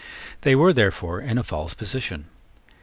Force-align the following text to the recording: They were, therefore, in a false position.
They 0.41 0.55
were, 0.55 0.73
therefore, 0.73 1.21
in 1.21 1.37
a 1.37 1.43
false 1.43 1.75
position. 1.75 2.25